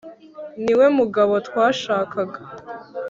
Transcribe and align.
Niwe 0.63 0.85
mugabo 0.97 1.33
twashakaga 1.47 2.39